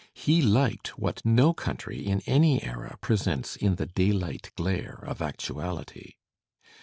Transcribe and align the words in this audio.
He 0.15 0.41
liked 0.41 0.97
what 0.97 1.23
no 1.23 1.53
country 1.53 1.99
in 2.03 2.23
any 2.25 2.63
era 2.63 2.97
presents 3.01 3.55
in 3.55 3.75
the 3.75 3.85
daylight 3.85 4.49
glare 4.55 4.97
of 5.05 5.21
actuality. 5.21 6.15